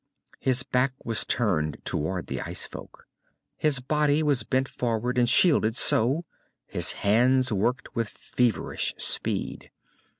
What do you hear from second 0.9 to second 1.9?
was turned